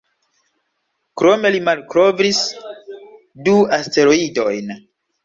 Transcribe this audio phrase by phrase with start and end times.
[1.21, 2.39] Krome li malkovris
[3.49, 4.73] du asteroidojn.